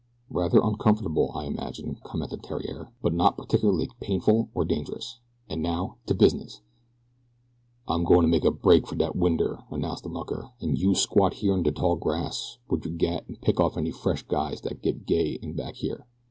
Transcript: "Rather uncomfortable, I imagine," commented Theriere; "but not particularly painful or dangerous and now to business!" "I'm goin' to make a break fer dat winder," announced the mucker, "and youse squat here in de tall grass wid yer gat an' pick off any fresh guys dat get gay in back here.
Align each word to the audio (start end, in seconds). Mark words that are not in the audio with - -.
"Rather 0.31 0.59
uncomfortable, 0.63 1.31
I 1.35 1.45
imagine," 1.45 1.99
commented 2.03 2.41
Theriere; 2.41 2.89
"but 3.03 3.13
not 3.13 3.37
particularly 3.37 3.87
painful 3.99 4.49
or 4.55 4.65
dangerous 4.65 5.19
and 5.47 5.61
now 5.61 5.97
to 6.07 6.15
business!" 6.15 6.61
"I'm 7.87 8.03
goin' 8.03 8.23
to 8.23 8.27
make 8.27 8.43
a 8.43 8.49
break 8.49 8.87
fer 8.87 8.95
dat 8.95 9.15
winder," 9.15 9.59
announced 9.69 10.01
the 10.03 10.09
mucker, 10.09 10.49
"and 10.59 10.75
youse 10.75 11.01
squat 11.01 11.35
here 11.35 11.53
in 11.53 11.61
de 11.61 11.71
tall 11.71 11.97
grass 11.97 12.57
wid 12.67 12.83
yer 12.83 12.91
gat 12.93 13.25
an' 13.29 13.37
pick 13.43 13.59
off 13.59 13.77
any 13.77 13.91
fresh 13.91 14.23
guys 14.27 14.59
dat 14.61 14.81
get 14.81 15.05
gay 15.05 15.33
in 15.33 15.53
back 15.55 15.75
here. 15.75 16.07